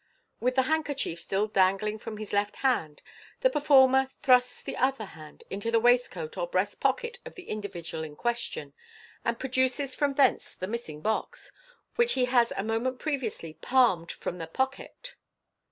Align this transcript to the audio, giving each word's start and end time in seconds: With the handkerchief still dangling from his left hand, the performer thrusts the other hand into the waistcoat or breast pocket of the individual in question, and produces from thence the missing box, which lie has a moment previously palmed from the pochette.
With 0.39 0.55
the 0.55 0.63
handkerchief 0.63 1.21
still 1.21 1.45
dangling 1.45 1.99
from 1.99 2.17
his 2.17 2.33
left 2.33 2.55
hand, 2.65 3.03
the 3.41 3.51
performer 3.51 4.09
thrusts 4.23 4.63
the 4.63 4.75
other 4.75 5.05
hand 5.05 5.43
into 5.51 5.69
the 5.69 5.79
waistcoat 5.79 6.37
or 6.39 6.47
breast 6.47 6.79
pocket 6.79 7.19
of 7.23 7.35
the 7.35 7.47
individual 7.47 8.03
in 8.03 8.15
question, 8.15 8.73
and 9.23 9.37
produces 9.37 9.93
from 9.93 10.15
thence 10.15 10.55
the 10.55 10.65
missing 10.65 11.01
box, 11.01 11.51
which 11.97 12.17
lie 12.17 12.23
has 12.23 12.51
a 12.57 12.63
moment 12.63 12.97
previously 12.97 13.53
palmed 13.53 14.11
from 14.11 14.39
the 14.39 14.47
pochette. 14.47 15.13